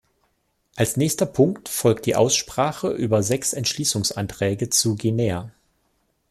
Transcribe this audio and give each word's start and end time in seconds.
Als 0.75 0.97
nächster 0.97 1.27
Punkt 1.27 1.69
folgt 1.69 2.07
die 2.07 2.15
Aussprache 2.15 2.89
über 2.91 3.21
sechs 3.21 3.53
Entschließungsanträge 3.53 4.71
zu 4.71 4.95
Guinea. 4.95 5.51